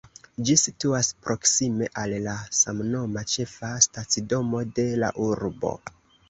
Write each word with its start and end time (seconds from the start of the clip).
Ĝi 0.49 0.53
situas 0.59 1.09
proksime 1.25 1.89
al 2.03 2.15
la 2.27 2.33
samnoma, 2.61 3.23
ĉefa 3.35 3.71
stacidomo 3.89 4.63
de 4.81 4.87
la 5.05 5.13
urbo. 5.29 5.77